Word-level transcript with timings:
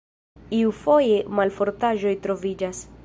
Iufoje 0.59 1.19
malfortaĵoj 1.41 2.15
troviĝas. 2.25 2.83